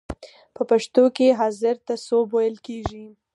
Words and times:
په 0.55 0.61
پښتو 0.69 1.03
کې 1.15 1.37
حاضر 1.39 1.75
ته 1.87 1.93
سوب 2.05 2.27
ویل 2.35 2.55
کیږی. 2.65 3.05